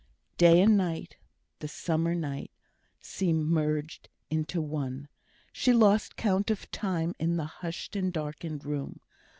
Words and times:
Day 0.39 0.59
and 0.61 0.75
night, 0.77 1.17
the 1.59 1.67
summer 1.67 2.15
night, 2.15 2.49
seemed 3.01 3.45
merged 3.45 4.09
into 4.31 4.59
one. 4.59 5.09
She 5.53 5.73
lost 5.73 6.15
count 6.15 6.49
of 6.49 6.71
time 6.71 7.13
in 7.19 7.37
the 7.37 7.45
hushed 7.45 7.95
and 7.95 8.11
darkened 8.11 8.65
room. 8.65 9.01